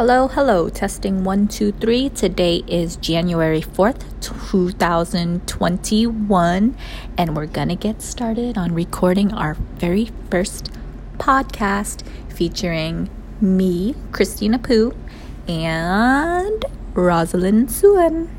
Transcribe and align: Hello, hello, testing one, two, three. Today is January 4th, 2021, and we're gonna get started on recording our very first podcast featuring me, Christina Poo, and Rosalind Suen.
Hello, 0.00 0.28
hello, 0.28 0.70
testing 0.70 1.24
one, 1.24 1.46
two, 1.46 1.72
three. 1.72 2.08
Today 2.08 2.62
is 2.66 2.96
January 2.96 3.60
4th, 3.60 4.02
2021, 4.22 6.74
and 7.18 7.36
we're 7.36 7.44
gonna 7.44 7.76
get 7.76 8.00
started 8.00 8.56
on 8.56 8.72
recording 8.72 9.30
our 9.34 9.52
very 9.76 10.10
first 10.30 10.70
podcast 11.18 12.02
featuring 12.30 13.10
me, 13.42 13.94
Christina 14.10 14.58
Poo, 14.58 14.94
and 15.46 16.64
Rosalind 16.94 17.68
Suen. 17.68 18.30